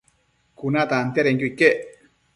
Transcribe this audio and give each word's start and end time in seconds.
Cuna 0.61 0.87
tantiadenquio 0.93 1.51
iquec 1.53 1.77